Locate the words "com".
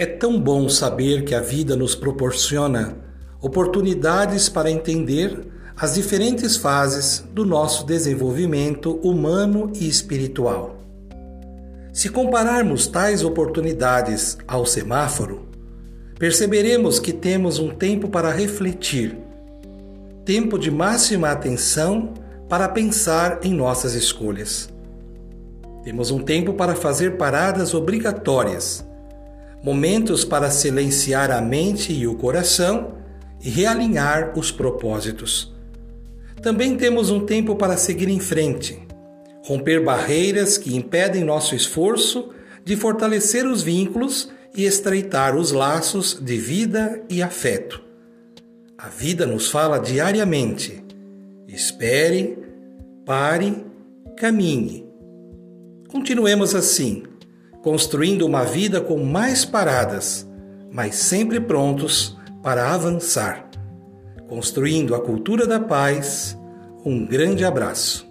58.80-59.02